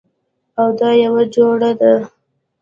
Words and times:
او 0.59 0.67
دا 0.79 0.89
یوه 1.03 1.23
جوړه 1.35 1.71
ده 1.79 1.93